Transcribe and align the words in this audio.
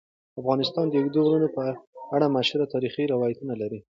افغانستان 0.41 0.85
د 0.89 0.93
اوږده 0.99 1.19
غرونه 1.25 1.47
په 1.55 1.63
اړه 2.15 2.33
مشهور 2.37 2.61
تاریخی 2.73 3.11
روایتونه 3.13 3.53
لري. 3.61 3.79